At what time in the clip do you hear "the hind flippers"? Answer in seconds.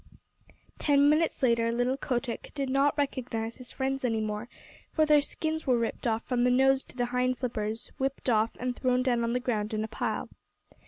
6.97-7.91